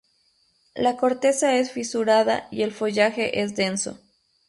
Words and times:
La 0.73 0.97
corteza 0.97 1.53
es 1.57 1.71
fisurada 1.71 2.47
y 2.49 2.63
el 2.63 2.71
follaje 2.71 3.39
es 3.41 3.55
denso. 3.55 3.99